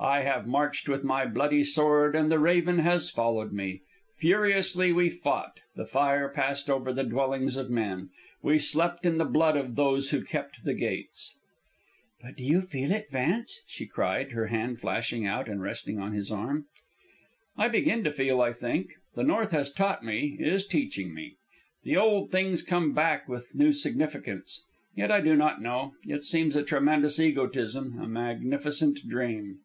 'I 0.00 0.20
have 0.20 0.46
marched 0.46 0.88
with 0.88 1.02
my 1.02 1.26
bloody 1.26 1.64
sword, 1.64 2.14
and 2.14 2.30
the 2.30 2.38
raven 2.38 2.78
has 2.78 3.10
followed 3.10 3.52
me. 3.52 3.80
Furiously 4.18 4.92
we 4.92 5.08
fought; 5.10 5.58
the 5.74 5.84
fire 5.86 6.28
passed 6.28 6.70
over 6.70 6.92
the 6.92 7.02
dwellings 7.02 7.56
of 7.56 7.68
men; 7.68 8.10
we 8.40 8.60
slept 8.60 9.04
in 9.04 9.18
the 9.18 9.24
blood 9.24 9.56
of 9.56 9.74
those 9.74 10.10
who 10.10 10.22
kept 10.22 10.62
the 10.62 10.72
gates_.'" 10.72 11.30
"But 12.22 12.36
do 12.36 12.44
you 12.44 12.60
feel 12.62 12.92
it, 12.92 13.10
Vance?" 13.10 13.64
she 13.66 13.86
cried, 13.86 14.30
her 14.30 14.46
hand 14.46 14.78
flashing 14.78 15.26
out 15.26 15.48
and 15.48 15.60
resting 15.60 15.98
on 15.98 16.12
his 16.12 16.30
arm. 16.30 16.66
"I 17.56 17.66
begin 17.66 18.04
to 18.04 18.12
feel, 18.12 18.40
I 18.40 18.52
think. 18.52 18.92
The 19.16 19.24
north 19.24 19.50
has 19.50 19.68
taught 19.68 20.04
me, 20.04 20.36
is 20.38 20.64
teaching 20.64 21.12
me. 21.12 21.34
The 21.82 21.96
old 21.96 22.30
thing's 22.30 22.62
come 22.62 22.92
back 22.94 23.28
with 23.28 23.52
new 23.56 23.72
significance. 23.72 24.62
Yet 24.94 25.10
I 25.10 25.20
do 25.20 25.34
not 25.34 25.60
know. 25.60 25.94
It 26.04 26.22
seems 26.22 26.54
a 26.54 26.62
tremendous 26.62 27.18
egotism, 27.18 27.98
a 28.00 28.06
magnificent 28.06 29.00
dream." 29.08 29.58